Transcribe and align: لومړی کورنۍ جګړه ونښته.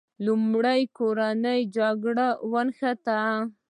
لومړی 0.25 0.81
کورنۍ 0.97 1.61
جګړه 1.77 2.27
ونښته. 2.51 3.19